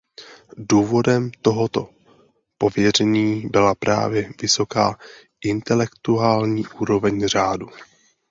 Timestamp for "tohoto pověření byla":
1.41-3.75